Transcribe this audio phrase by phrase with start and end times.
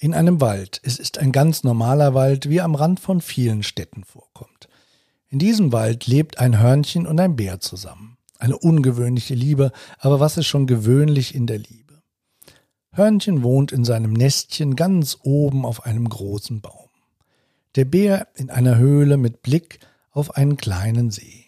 [0.00, 0.80] in einem Wald.
[0.82, 4.68] Es ist ein ganz normaler Wald, wie am Rand von vielen Städten vorkommt.
[5.28, 8.16] In diesem Wald lebt ein Hörnchen und ein Bär zusammen.
[8.38, 12.00] Eine ungewöhnliche Liebe, aber was ist schon gewöhnlich in der Liebe?
[12.92, 16.88] Hörnchen wohnt in seinem Nestchen ganz oben auf einem großen Baum.
[17.76, 19.80] Der Bär in einer Höhle mit Blick
[20.10, 21.44] auf einen kleinen See.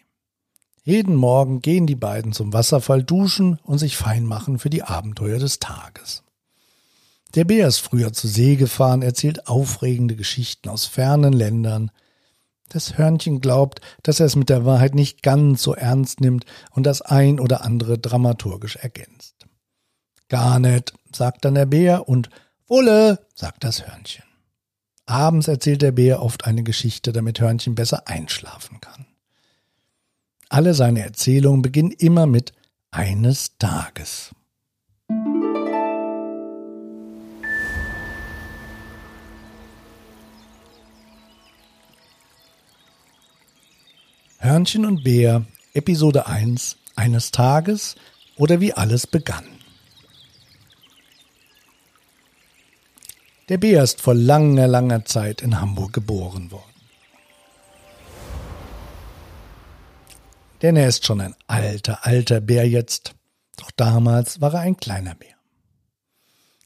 [0.84, 5.38] Jeden Morgen gehen die beiden zum Wasserfall duschen und sich fein machen für die Abenteuer
[5.38, 6.22] des Tages.
[7.34, 11.90] Der Bär ist früher zur See gefahren, erzählt aufregende Geschichten aus fernen Ländern.
[12.68, 16.84] Das Hörnchen glaubt, dass er es mit der Wahrheit nicht ganz so ernst nimmt und
[16.84, 19.46] das ein oder andere dramaturgisch ergänzt.
[20.28, 22.28] Gar nicht, sagt dann der Bär und
[22.66, 24.24] Wolle, sagt das Hörnchen.
[25.06, 29.06] Abends erzählt der Bär oft eine Geschichte, damit Hörnchen besser einschlafen kann.
[30.48, 32.52] Alle seine Erzählungen beginnen immer mit
[32.90, 34.34] eines Tages.
[44.44, 47.94] Hörnchen und Bär, Episode 1, eines Tages
[48.34, 49.44] oder wie alles begann.
[53.48, 56.74] Der Bär ist vor langer, langer Zeit in Hamburg geboren worden.
[60.60, 63.14] Denn er ist schon ein alter, alter Bär jetzt,
[63.58, 65.36] doch damals war er ein kleiner Bär.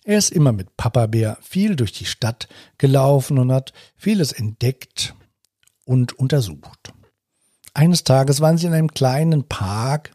[0.05, 5.15] Er ist immer mit Papa Bär viel durch die Stadt gelaufen und hat vieles entdeckt
[5.85, 6.95] und untersucht.
[7.77, 10.13] Eines Tages waren sie in einem kleinen Park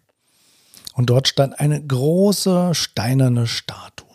[0.95, 4.07] und dort stand eine große steinerne Statue.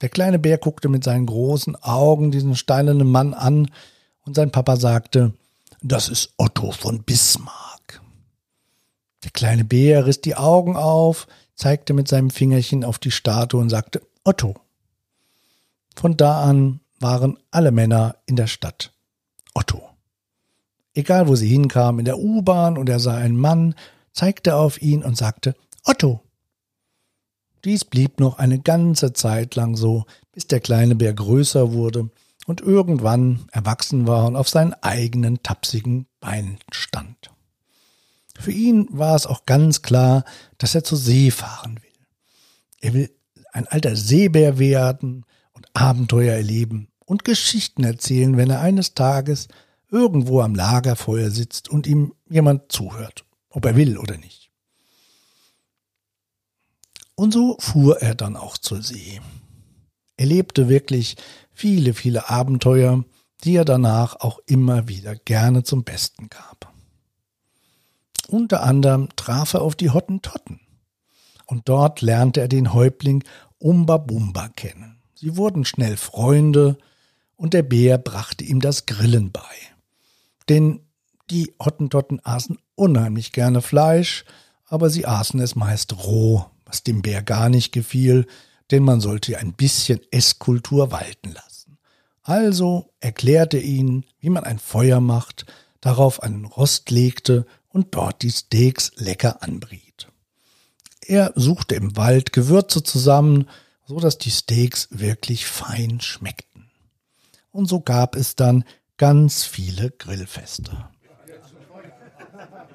[0.00, 3.70] Der kleine Bär guckte mit seinen großen Augen diesen steinernen Mann an
[4.24, 5.34] und sein Papa sagte,
[5.82, 8.00] das ist Otto von Bismarck.
[9.22, 13.68] Der kleine Bär riss die Augen auf, zeigte mit seinem Fingerchen auf die Statue und
[13.68, 14.54] sagte Otto.
[15.94, 18.94] Von da an waren alle Männer in der Stadt
[19.52, 19.93] Otto.
[20.94, 23.74] Egal wo sie hinkam, in der U-Bahn und er sah einen Mann,
[24.12, 26.20] zeigte auf ihn und sagte Otto.
[27.64, 32.10] Dies blieb noch eine ganze Zeit lang so, bis der kleine Bär größer wurde
[32.46, 37.30] und irgendwann erwachsen war und auf seinen eigenen tapsigen Beinen stand.
[38.38, 40.24] Für ihn war es auch ganz klar,
[40.58, 41.90] dass er zur See fahren will.
[42.80, 43.10] Er will
[43.52, 49.48] ein alter Seebär werden und Abenteuer erleben und Geschichten erzählen, wenn er eines Tages
[49.94, 54.50] irgendwo am Lagerfeuer sitzt und ihm jemand zuhört, ob er will oder nicht.
[57.14, 59.20] Und so fuhr er dann auch zur See.
[60.16, 61.16] Er lebte wirklich
[61.52, 63.04] viele, viele Abenteuer,
[63.44, 66.72] die er danach auch immer wieder gerne zum Besten gab.
[68.26, 70.58] Unter anderem traf er auf die Hottentotten.
[71.46, 73.22] Und dort lernte er den Häuptling
[73.58, 75.02] Umba Bumba kennen.
[75.14, 76.78] Sie wurden schnell Freunde
[77.36, 79.73] und der Bär brachte ihm das Grillen bei.
[80.48, 80.80] Denn
[81.30, 84.24] die Hottentotten aßen unheimlich gerne Fleisch,
[84.66, 88.26] aber sie aßen es meist roh, was dem Bär gar nicht gefiel,
[88.70, 91.78] denn man sollte ein bisschen Esskultur walten lassen.
[92.22, 95.46] Also erklärte ihn, wie man ein Feuer macht,
[95.80, 100.08] darauf einen Rost legte und dort die Steaks lecker anbriet.
[101.06, 103.48] Er suchte im Wald Gewürze zusammen,
[103.86, 106.70] so dass die Steaks wirklich fein schmeckten.
[107.50, 108.64] Und so gab es dann
[108.96, 110.70] ganz viele Grillfeste.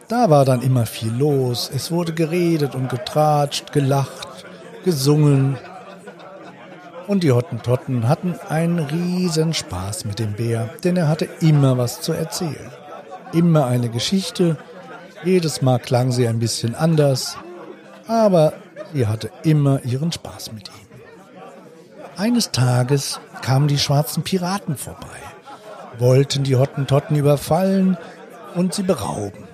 [0.07, 1.69] Da war dann immer viel los.
[1.74, 4.46] Es wurde geredet und getratscht, gelacht,
[4.84, 5.57] gesungen.
[7.07, 12.02] Und die Hottentotten hatten einen riesen Spaß mit dem Bär, denn er hatte immer was
[12.02, 12.72] zu erzählen.
[13.34, 14.57] Immer eine Geschichte.
[15.24, 17.38] Jedes Mal klang sie ein bisschen anders,
[18.07, 18.53] aber
[18.94, 20.90] sie hatte immer ihren Spaß mit ihm.
[22.18, 25.28] Eines Tages kamen die schwarzen Piraten vorbei
[25.99, 27.97] wollten die Hottentotten überfallen
[28.55, 29.47] und sie berauben.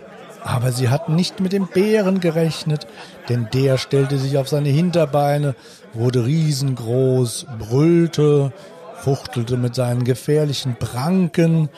[0.44, 2.86] Aber sie hatten nicht mit dem Bären gerechnet,
[3.30, 5.56] denn der stellte sich auf seine Hinterbeine,
[5.94, 8.54] wurde riesengroß, brüllte,
[8.98, 11.70] fuchtelte mit seinen gefährlichen Pranken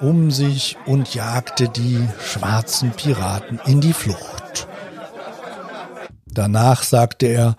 [0.00, 4.68] um sich und jagte die schwarzen Piraten in die Flucht.
[6.26, 7.56] Danach sagte er,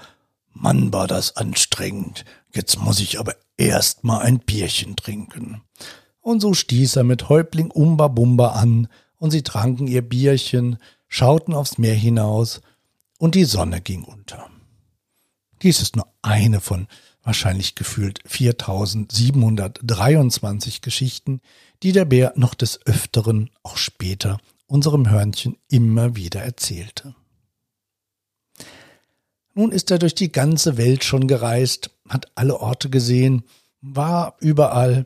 [0.53, 2.23] Mann war das anstrengend,
[2.53, 5.61] jetzt muss ich aber erst mal ein Bierchen trinken.
[6.21, 8.87] Und so stieß er mit Häuptling Umba Bumba an,
[9.17, 10.77] und sie tranken ihr Bierchen,
[11.07, 12.61] schauten aufs Meer hinaus,
[13.17, 14.49] und die Sonne ging unter.
[15.61, 16.87] Dies ist nur eine von
[17.23, 21.41] wahrscheinlich gefühlt 4723 Geschichten,
[21.83, 27.13] die der Bär noch des Öfteren, auch später, unserem Hörnchen immer wieder erzählte.
[29.53, 33.43] Nun ist er durch die ganze Welt schon gereist, hat alle Orte gesehen,
[33.81, 35.05] war überall.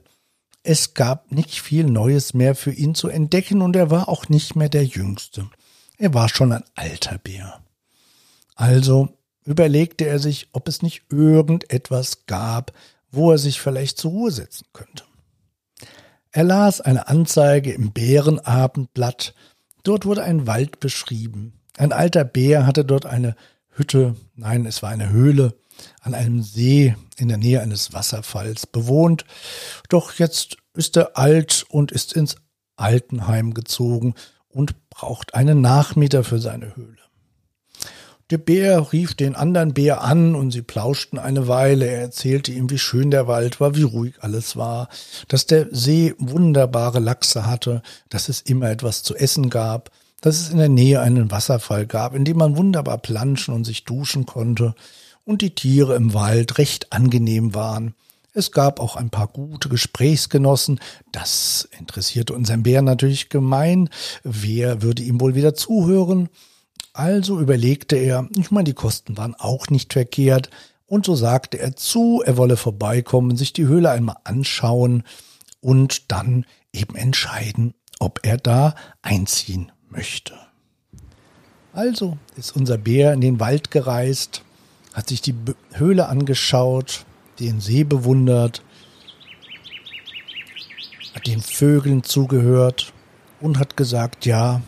[0.64, 4.56] Es gab nicht viel Neues mehr für ihn zu entdecken und er war auch nicht
[4.56, 5.50] mehr der Jüngste.
[5.98, 7.62] Er war schon ein alter Bär.
[8.56, 9.10] Also
[9.46, 12.72] überlegte er sich, ob es nicht irgendetwas gab,
[13.12, 15.04] wo er sich vielleicht zur Ruhe setzen könnte.
[16.32, 19.36] Er las eine Anzeige im Bärenabendblatt.
[19.84, 21.60] Dort wurde ein Wald beschrieben.
[21.78, 23.36] Ein alter Bär hatte dort eine
[23.70, 25.56] Hütte, nein, es war eine Höhle,
[26.02, 29.26] an einem See in der Nähe eines Wasserfalls bewohnt.
[29.90, 32.36] Doch jetzt ist er alt und ist ins
[32.76, 34.16] Altenheim gezogen
[34.50, 36.98] und braucht einen Nachmieter für seine Höhle.
[38.30, 41.86] Der Bär rief den anderen Bär an und sie plauschten eine Weile.
[41.86, 44.88] Er erzählte ihm, wie schön der Wald war, wie ruhig alles war,
[45.28, 49.92] dass der See wunderbare Lachse hatte, dass es immer etwas zu essen gab,
[50.22, 53.84] dass es in der Nähe einen Wasserfall gab, in dem man wunderbar planschen und sich
[53.84, 54.74] duschen konnte
[55.26, 57.96] und die Tiere im Wald recht angenehm waren.
[58.34, 60.80] Es gab auch ein paar gute Gesprächsgenossen.
[61.12, 63.90] Das interessierte unseren Bär natürlich gemein.
[64.24, 66.30] Wer würde ihm wohl wieder zuhören?
[66.94, 70.50] Also überlegte er, ich meine, die Kosten waren auch nicht verkehrt,
[70.86, 75.04] und so sagte er zu, er wolle vorbeikommen, sich die Höhle einmal anschauen
[75.60, 80.36] und dann eben entscheiden, ob er da einziehen möchte.
[81.72, 84.44] Also ist unser Bär in den Wald gereist,
[84.94, 85.36] hat sich die
[85.74, 87.06] Höhle angeschaut,
[87.40, 88.62] den See bewundert,
[91.16, 92.94] hat den Vögeln zugehört
[93.42, 94.62] und hat gesagt, ja,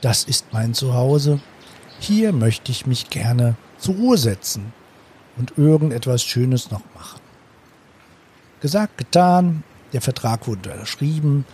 [0.00, 1.40] das ist mein Zuhause,
[1.98, 4.72] hier möchte ich mich gerne zur Ruhe setzen
[5.36, 7.20] und irgendetwas Schönes noch machen.
[8.60, 11.44] Gesagt, getan, der Vertrag wurde unterschrieben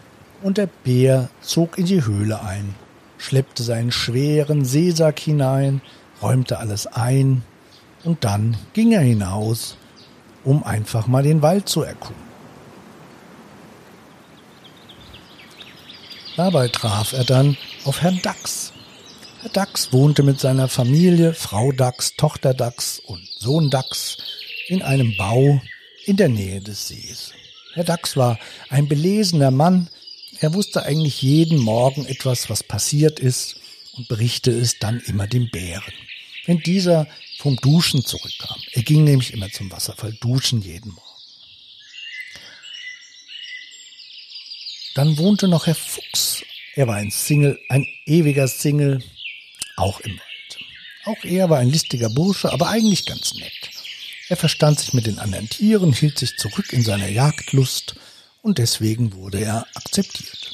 [0.42, 2.74] und der Bär zog in die Höhle ein,
[3.18, 5.80] schleppte seinen schweren Seesack hinein,
[6.20, 7.42] räumte alles ein
[8.04, 9.76] und dann ging er hinaus,
[10.44, 12.22] um einfach mal den Wald zu erkunden.
[16.36, 18.72] Dabei traf er dann auf Herrn Dachs.
[19.40, 24.16] Herr Dachs wohnte mit seiner Familie, Frau Dachs, Tochter Dachs und Sohn Dachs
[24.68, 25.60] in einem Bau
[26.06, 27.32] in der Nähe des Sees.
[27.74, 29.88] Herr Dachs war ein belesener Mann.
[30.40, 33.56] Er wusste eigentlich jeden Morgen etwas, was passiert ist
[33.96, 35.92] und berichtete es dann immer dem Bären.
[36.46, 37.06] Wenn dieser
[37.38, 38.60] vom Duschen zurückkam.
[38.72, 41.04] Er ging nämlich immer zum Wasserfall duschen jeden Morgen.
[44.94, 46.42] Dann wohnte noch Herr Fuchs.
[46.76, 49.02] Er war ein Single, ein ewiger Single,
[49.76, 50.58] auch im Wald.
[51.04, 53.70] Auch er war ein listiger Bursche, aber eigentlich ganz nett.
[54.28, 57.96] Er verstand sich mit den anderen Tieren, hielt sich zurück in seiner Jagdlust
[58.42, 60.50] und deswegen wurde er akzeptiert.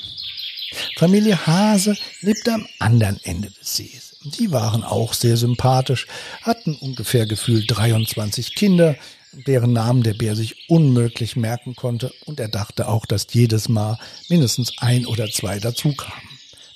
[0.96, 4.09] Familie Hase lebte am anderen Ende des Sees.
[4.22, 6.06] Die waren auch sehr sympathisch,
[6.42, 8.96] hatten ungefähr gefühlt 23 Kinder,
[9.32, 13.98] deren Namen der Bär sich unmöglich merken konnte, und er dachte auch, dass jedes Mal
[14.28, 16.28] mindestens ein oder zwei dazukamen.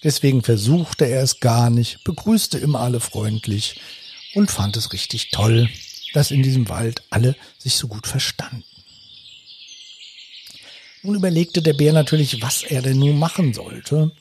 [0.02, 3.79] Deswegen versuchte er es gar nicht, begrüßte immer alle freundlich
[4.35, 5.69] und fand es richtig toll,
[6.14, 8.64] dass in diesem Wald alle sich so gut verstanden.
[11.02, 14.12] Nun überlegte der Bär natürlich, was er denn nun machen sollte.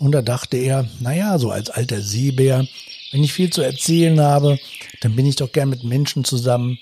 [0.00, 2.66] Und da dachte er, naja, so als alter Seebär,
[3.12, 4.58] wenn ich viel zu erzählen habe,
[5.02, 6.78] dann bin ich doch gern mit Menschen zusammen.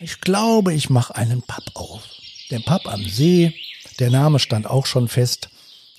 [0.00, 2.04] Ich glaube, ich mache einen Pub auf.
[2.50, 3.54] Der Pub am See,
[3.98, 5.50] der Name stand auch schon fest.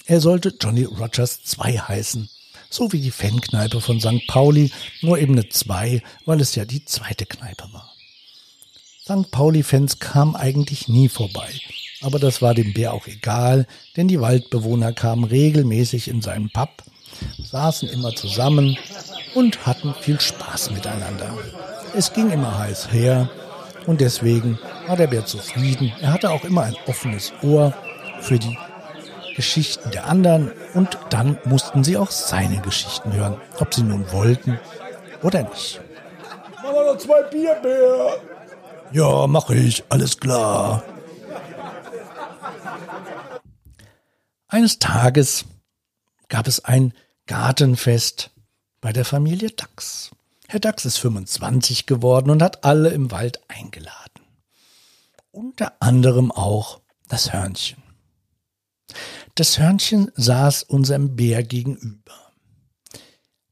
[0.07, 2.31] Er sollte Johnny Rogers 2 heißen.
[2.71, 4.25] So wie die Fankneipe von St.
[4.27, 7.93] Pauli, nur eben eine 2, weil es ja die zweite Kneipe war.
[9.03, 9.29] St.
[9.29, 11.51] Pauli-Fans kamen eigentlich nie vorbei.
[12.01, 16.69] Aber das war dem Bär auch egal, denn die Waldbewohner kamen regelmäßig in seinen Pub,
[17.43, 18.77] saßen immer zusammen
[19.35, 21.37] und hatten viel Spaß miteinander.
[21.95, 23.29] Es ging immer heiß her
[23.85, 25.91] und deswegen war der Bär zufrieden.
[26.01, 27.73] Er hatte auch immer ein offenes Ohr
[28.21, 28.57] für die
[29.35, 34.59] Geschichten der anderen und dann mussten sie auch seine Geschichten hören, ob sie nun wollten
[35.21, 35.81] oder nicht.
[36.55, 38.17] Machen wir noch zwei Bier, Bär.
[38.91, 40.83] Ja, mach ich, alles klar.
[44.51, 45.45] Eines Tages
[46.27, 46.93] gab es ein
[47.27, 48.31] Gartenfest
[48.81, 50.09] bei der Familie Dachs.
[50.47, 54.23] Herr Dachs ist 25 geworden und hat alle im Wald eingeladen.
[55.29, 57.83] Unter anderem auch das Hörnchen.
[59.35, 62.33] Das Hörnchen saß unserem Bär gegenüber.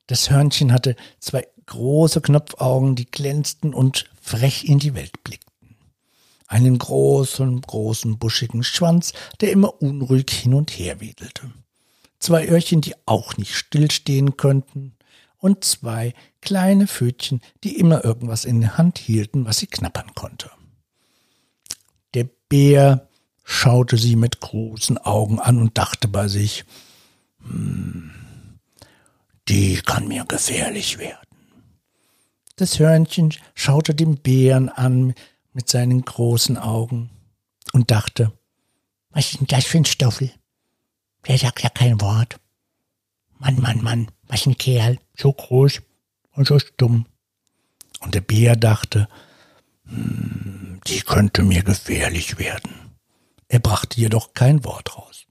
[0.07, 5.46] Das Hörnchen hatte zwei große Knopfaugen, die glänzten und frech in die Welt blickten.
[6.47, 11.51] Einen großen, großen, buschigen Schwanz, der immer unruhig hin und her wedelte.
[12.19, 14.97] Zwei Öhrchen, die auch nicht stillstehen könnten,
[15.39, 20.49] und zwei kleine Pfötchen, die immer irgendwas in der Hand hielten, was sie knappern konnte.
[22.13, 23.07] Der Bär
[23.43, 26.65] schaute sie mit großen Augen an und dachte bei sich,
[27.47, 28.11] hm,
[29.47, 31.19] die kann mir gefährlich werden.
[32.55, 35.13] Das Hörnchen schaute den Bären an
[35.57, 37.09] mit seinen großen Augen
[37.73, 38.31] und dachte,
[39.09, 40.31] was ist denn das für ein Stoffel?
[41.27, 42.39] Der sagt ja kein Wort.
[43.39, 45.81] Mann, Mann, Mann, was ein Kerl, so groß
[46.33, 47.07] und so stumm.
[48.01, 49.09] Und der Bär dachte,
[49.85, 52.91] hm, die könnte mir gefährlich werden.
[53.47, 55.25] Er brachte jedoch kein Wort raus.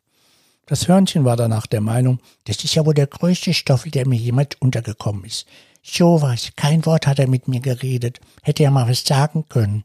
[0.67, 4.19] Das Hörnchen war danach der Meinung, das ist ja wohl der größte Stoffel, der mir
[4.19, 5.47] jemand untergekommen ist.
[5.85, 9.85] So was, kein Wort hat er mit mir geredet, hätte er mal was sagen können.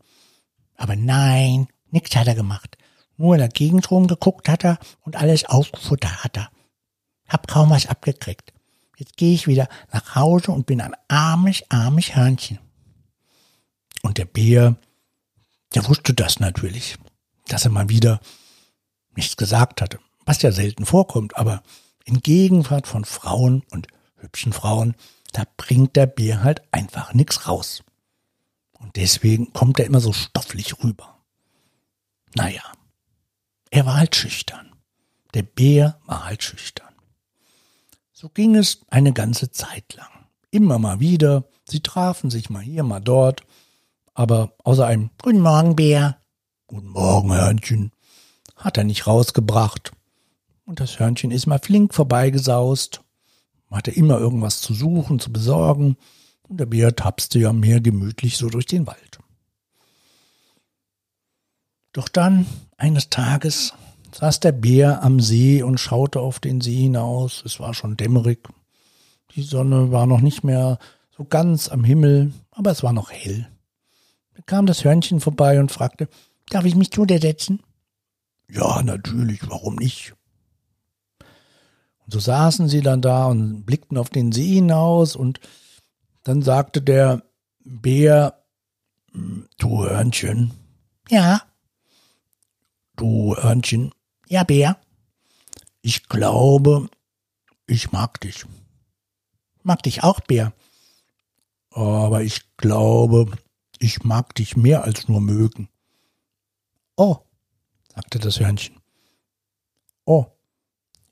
[0.82, 2.78] Aber nein, nichts hat er gemacht.
[3.18, 6.50] Nur in der Gegend rumgeguckt hat er und alles aufgefuttert hat er.
[7.28, 8.54] Hab kaum was abgekriegt.
[8.98, 12.60] Jetzt gehe ich wieder nach Hause und bin ein armes, armes Hörnchen.
[14.02, 14.76] Und der Bär,
[15.76, 16.98] der wusste das natürlich,
[17.48, 18.20] dass er mal wieder
[19.16, 21.64] nichts gesagt hatte was ja selten vorkommt, aber
[22.06, 24.96] in Gegenwart von Frauen und hübschen Frauen,
[25.34, 27.84] da bringt der Bär halt einfach nichts raus.
[28.82, 31.20] Und deswegen kommt er immer so stofflich rüber.
[32.36, 32.64] Naja,
[33.70, 34.76] er war halt schüchtern.
[35.34, 36.94] Der Bär war halt schüchtern.
[38.12, 40.10] So ging es eine ganze Zeit lang.
[40.50, 41.46] Immer mal wieder.
[41.64, 43.44] Sie trafen sich mal hier, mal dort.
[44.14, 46.18] Aber außer einem Guten Morgen, Bär.
[46.68, 47.92] Guten Morgen, Hörnchen.
[48.56, 49.92] Hat er nicht rausgebracht.
[50.66, 53.02] Und das Hörnchen ist mal flink vorbeigesaust,
[53.70, 55.98] hatte immer irgendwas zu suchen, zu besorgen,
[56.52, 59.20] und der Bär tapste ja mehr gemütlich so durch den Wald.
[61.94, 62.46] Doch dann,
[62.78, 63.74] eines Tages,
[64.14, 67.42] saß der Bär am See und schaute auf den See hinaus.
[67.46, 68.50] Es war schon dämmerig.
[69.34, 70.78] Die Sonne war noch nicht mehr
[71.16, 73.48] so ganz am Himmel, aber es war noch hell.
[74.36, 76.10] Da kam das Hörnchen vorbei und fragte,
[76.50, 77.64] darf ich mich zu dir setzen?
[78.50, 80.16] Ja, natürlich, warum nicht?
[82.08, 85.40] so saßen sie dann da und blickten auf den See hinaus und
[86.24, 87.24] dann sagte der
[87.60, 88.44] Bär,
[89.14, 90.54] du Hörnchen.
[91.10, 91.42] Ja.
[92.96, 93.94] Du Hörnchen.
[94.28, 94.78] Ja, Bär.
[95.82, 96.90] Ich glaube,
[97.66, 98.46] ich mag dich.
[99.64, 100.54] Mag dich auch, Bär.
[101.72, 103.32] Aber ich glaube,
[103.80, 105.70] ich mag dich mehr als nur mögen.
[106.96, 107.18] Oh,
[107.94, 108.80] sagte das Hörnchen.
[110.06, 110.26] Oh,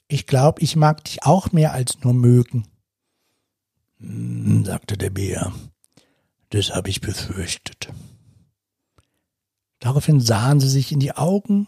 [0.08, 2.69] ich glaube, ich mag dich auch mehr als nur mögen.
[4.00, 5.52] Hm, sagte der Bär.
[6.50, 7.90] Das habe ich befürchtet.
[9.80, 11.68] Daraufhin sahen sie sich in die Augen.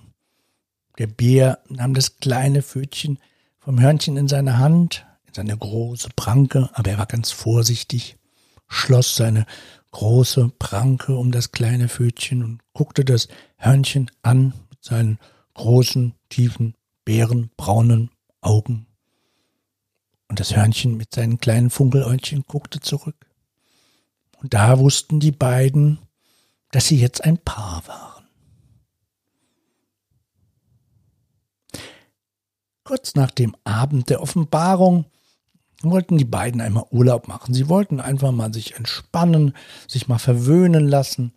[0.97, 3.19] Der Bär nahm das kleine Pfötchen
[3.59, 8.17] vom Hörnchen in seine Hand, in seine große Pranke, aber er war ganz vorsichtig,
[8.67, 9.45] schloss seine
[9.91, 15.19] große Pranke um das kleine Pfötchen und guckte das Hörnchen an mit seinen
[15.53, 18.09] großen, tiefen, bärenbraunen
[18.41, 18.87] Augen.
[20.31, 23.17] Und das Hörnchen mit seinen kleinen Funkeläugchen guckte zurück.
[24.41, 25.99] Und da wussten die beiden,
[26.71, 28.23] dass sie jetzt ein Paar waren.
[32.85, 35.03] Kurz nach dem Abend der Offenbarung
[35.81, 37.53] wollten die beiden einmal Urlaub machen.
[37.53, 39.53] Sie wollten einfach mal sich entspannen,
[39.85, 41.33] sich mal verwöhnen lassen.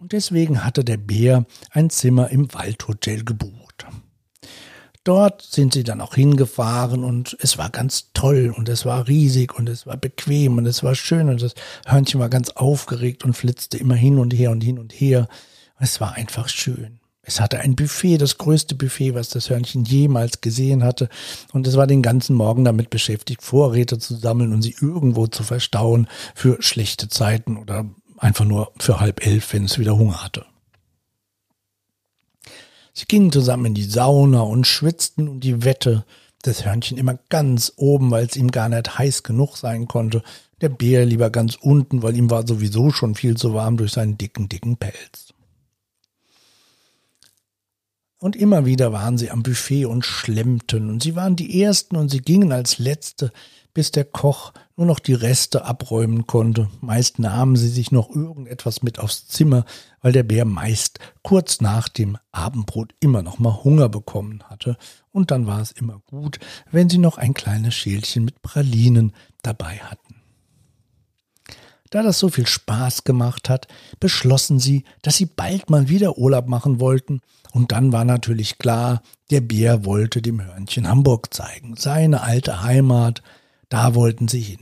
[0.00, 3.84] Und deswegen hatte der Bär ein Zimmer im Waldhotel gebucht.
[5.08, 9.58] Dort sind sie dann auch hingefahren und es war ganz toll und es war riesig
[9.58, 11.54] und es war bequem und es war schön und das
[11.86, 15.26] Hörnchen war ganz aufgeregt und flitzte immer hin und her und hin und her.
[15.78, 17.00] Es war einfach schön.
[17.22, 21.08] Es hatte ein Buffet, das größte Buffet, was das Hörnchen jemals gesehen hatte.
[21.54, 25.42] Und es war den ganzen Morgen damit beschäftigt, Vorräte zu sammeln und sie irgendwo zu
[25.42, 27.86] verstauen für schlechte Zeiten oder
[28.18, 30.44] einfach nur für halb elf, wenn es wieder Hunger hatte.
[32.98, 36.04] Sie gingen zusammen in die Sauna und schwitzten um die Wette.
[36.42, 40.20] Das Hörnchen immer ganz oben, weil es ihm gar nicht heiß genug sein konnte.
[40.60, 44.18] Der Bär lieber ganz unten, weil ihm war sowieso schon viel zu warm durch seinen
[44.18, 45.32] dicken, dicken Pelz.
[48.18, 52.08] Und immer wieder waren sie am Buffet und schlemmten, und sie waren die Ersten und
[52.08, 53.30] sie gingen als Letzte,
[53.78, 56.68] bis der Koch nur noch die Reste abräumen konnte.
[56.80, 59.64] Meist nahmen sie sich noch irgendetwas mit aufs Zimmer,
[60.02, 64.76] weil der Bär meist kurz nach dem Abendbrot immer noch mal Hunger bekommen hatte.
[65.12, 66.40] Und dann war es immer gut,
[66.72, 70.16] wenn sie noch ein kleines Schälchen mit Pralinen dabei hatten.
[71.90, 73.68] Da das so viel Spaß gemacht hat,
[74.00, 77.20] beschlossen sie, dass sie bald mal wieder Urlaub machen wollten.
[77.52, 83.22] Und dann war natürlich klar, der Bär wollte dem Hörnchen Hamburg zeigen, seine alte Heimat,
[83.68, 84.60] da wollten sie hin.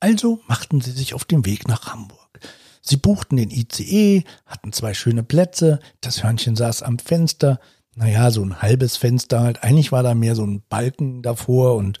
[0.00, 2.40] Also machten sie sich auf den Weg nach Hamburg.
[2.82, 7.58] Sie buchten den ICE, hatten zwei schöne Plätze, das Hörnchen saß am Fenster,
[7.96, 9.64] naja, so ein halbes Fenster halt.
[9.64, 11.98] Eigentlich war da mehr so ein Balken davor und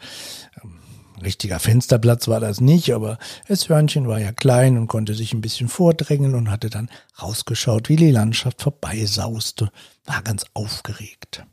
[0.62, 0.78] ähm,
[1.22, 5.40] richtiger Fensterplatz war das nicht, aber das Hörnchen war ja klein und konnte sich ein
[5.40, 6.90] bisschen vordrängeln und hatte dann
[7.20, 9.70] rausgeschaut, wie die Landschaft vorbeisauste,
[10.04, 11.44] war ganz aufgeregt.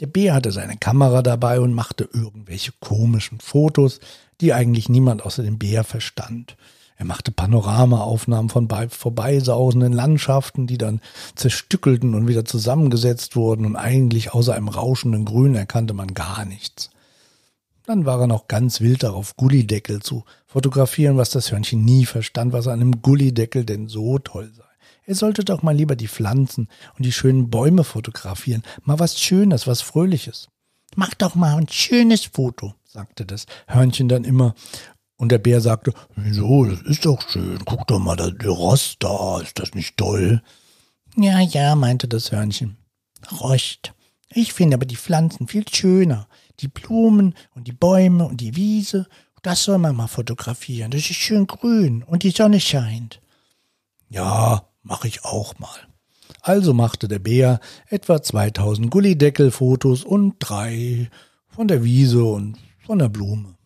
[0.00, 4.00] Der Bär hatte seine Kamera dabei und machte irgendwelche komischen Fotos,
[4.40, 6.56] die eigentlich niemand außer dem Bär verstand.
[6.96, 11.00] Er machte Panoramaaufnahmen von vorbeisausenden Landschaften, die dann
[11.34, 16.90] zerstückelten und wieder zusammengesetzt wurden und eigentlich außer einem rauschenden Grün erkannte man gar nichts.
[17.86, 22.52] Dann war er noch ganz wild darauf, Gullideckel zu fotografieren, was das Hörnchen nie verstand,
[22.52, 24.69] was an einem Gullideckel denn so toll sei.
[25.10, 29.66] Er sollte doch mal lieber die Pflanzen und die schönen Bäume fotografieren, mal was Schönes,
[29.66, 30.46] was Fröhliches.
[30.94, 34.54] Mach doch mal ein schönes Foto, sagte das Hörnchen dann immer
[35.16, 39.40] und der Bär sagte, wieso, das ist doch schön, guck doch mal, der Rost da,
[39.40, 40.44] ist das nicht toll?
[41.16, 42.76] Ja, ja, meinte das Hörnchen.
[43.32, 43.92] Rost.
[44.28, 46.28] Ich finde aber die Pflanzen viel schöner.
[46.60, 49.08] Die Blumen und die Bäume und die Wiese,
[49.42, 50.92] das soll man mal fotografieren.
[50.92, 53.20] Das ist schön grün und die Sonne scheint.
[54.08, 55.78] Ja, mach ich auch mal.
[56.42, 61.10] Also machte der Bär etwa 2000 Gullideckel-Fotos und drei
[61.48, 62.56] von der Wiese und
[62.86, 63.56] von der Blume.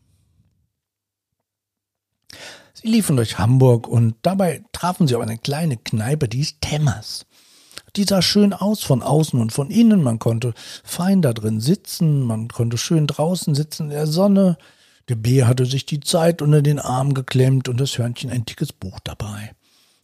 [2.73, 7.27] Sie liefen durch Hamburg und dabei trafen sie auf eine kleine Kneipe, die ist Temmers.
[7.97, 10.03] Die sah schön aus von außen und von innen.
[10.03, 10.53] Man konnte
[10.83, 14.59] fein da drin sitzen, man konnte schön draußen sitzen in der Sonne.
[15.09, 18.73] Der Bär hatte sich die Zeit unter den Arm geklemmt und das Hörnchen ein dickes
[18.73, 19.53] Buch dabei.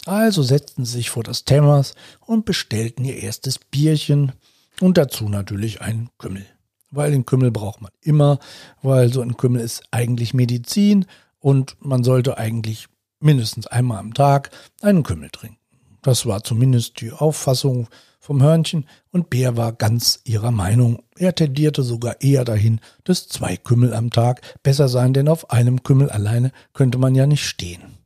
[0.06, 4.32] Also setzten sie sich vor das Temmers und bestellten ihr erstes Bierchen
[4.80, 6.46] und dazu natürlich einen Kümmel.
[6.90, 8.38] Weil den Kümmel braucht man immer,
[8.82, 11.06] weil so ein Kümmel ist eigentlich Medizin
[11.38, 12.88] und man sollte eigentlich
[13.20, 15.58] mindestens einmal am Tag einen Kümmel trinken.
[16.02, 17.88] Das war zumindest die Auffassung
[18.18, 21.02] vom Hörnchen und Bär war ganz ihrer Meinung.
[21.16, 25.82] Er tendierte sogar eher dahin, dass zwei Kümmel am Tag besser seien, denn auf einem
[25.82, 27.99] Kümmel alleine könnte man ja nicht stehen.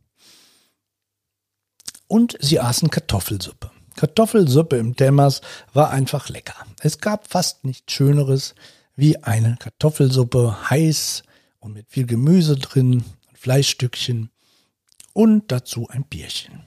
[2.07, 3.71] Und sie aßen Kartoffelsuppe.
[3.97, 5.41] Kartoffelsuppe im Dämmers
[5.73, 6.55] war einfach lecker.
[6.81, 8.55] Es gab fast nichts Schöneres
[8.97, 11.23] wie eine Kartoffelsuppe, heiß
[11.61, 14.31] und mit viel Gemüse drin, Fleischstückchen
[15.13, 16.65] und dazu ein Bierchen.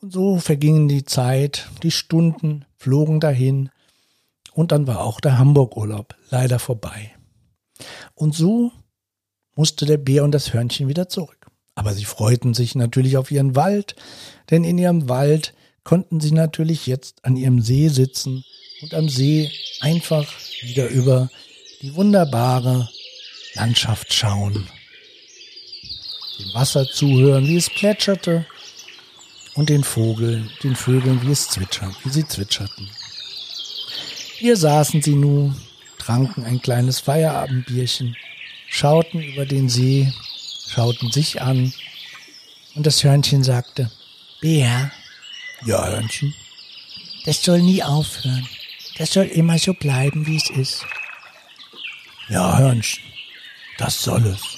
[0.00, 3.70] Und so vergingen die Zeit, die Stunden flogen dahin
[4.52, 7.14] und dann war auch der Hamburg-Urlaub leider vorbei.
[8.14, 8.72] Und so
[9.54, 11.37] musste der Bär und das Hörnchen wieder zurück.
[11.78, 13.94] Aber sie freuten sich natürlich auf ihren Wald,
[14.50, 18.44] denn in ihrem Wald konnten sie natürlich jetzt an ihrem See sitzen
[18.82, 20.26] und am See einfach
[20.62, 21.30] wieder über
[21.80, 22.88] die wunderbare
[23.54, 24.68] Landschaft schauen
[26.38, 28.46] dem Wasser zuhören, wie es plätscherte,
[29.54, 32.88] und den Vogel, den Vögeln, wie es zwitschert, wie sie zwitscherten.
[34.38, 35.56] Hier saßen sie nun,
[35.98, 38.16] tranken ein kleines Feierabendbierchen,
[38.68, 40.12] schauten über den See,
[40.68, 41.72] schauten sich an,
[42.74, 43.90] und das Hörnchen sagte,
[44.40, 44.92] Bär.
[45.64, 46.34] Ja, Hörnchen.
[47.24, 48.48] Das soll nie aufhören.
[48.98, 50.86] Das soll immer so bleiben, wie es ist.
[52.28, 53.02] Ja, Hörnchen.
[53.78, 54.57] Das soll es.